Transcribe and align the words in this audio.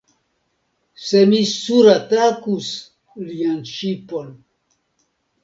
Se 1.07 1.19
mi 1.33 1.41
suratakus 1.49 2.71
lian 3.27 3.61
ŝipon! 3.75 4.35